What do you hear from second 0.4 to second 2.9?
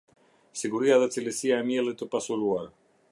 Siguria dhe cilësia e miellit të pasuruar.